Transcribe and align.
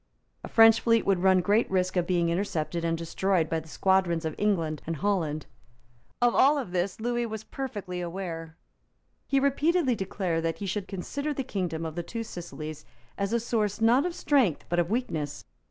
A 0.43 0.47
French 0.47 0.79
fleet 0.81 1.05
would 1.05 1.19
run 1.21 1.41
great 1.41 1.69
risk 1.69 1.95
of 1.95 2.07
being 2.07 2.29
intercepted 2.29 2.83
and 2.83 2.97
destroyed 2.97 3.47
by 3.47 3.59
the 3.59 3.67
squadrons 3.67 4.25
of 4.25 4.33
England 4.39 4.81
and 4.87 4.95
Holland. 4.95 5.45
Of 6.23 6.33
all 6.33 6.65
this 6.65 6.99
Lewis 6.99 7.27
was 7.29 7.43
perfectly 7.43 8.01
aware. 8.01 8.57
He 9.27 9.39
repeatedly 9.39 9.93
declared 9.93 10.43
that 10.43 10.57
he 10.57 10.65
should 10.65 10.87
consider 10.87 11.35
the 11.35 11.43
kingdom 11.43 11.85
of 11.85 11.93
the 11.93 12.01
Two 12.01 12.23
Sicilies 12.23 12.83
as 13.15 13.31
a 13.31 13.39
source, 13.39 13.79
not 13.79 14.07
of 14.07 14.15
strength, 14.15 14.65
but 14.69 14.79
of 14.79 14.89
weakness. 14.89 15.45